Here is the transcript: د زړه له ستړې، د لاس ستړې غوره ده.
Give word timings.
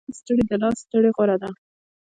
د 0.09 0.11
زړه 0.11 0.11
له 0.13 0.15
ستړې، 0.23 0.43
د 0.49 0.51
لاس 0.61 0.77
ستړې 0.83 1.09
غوره 1.15 1.37
ده. 1.41 1.49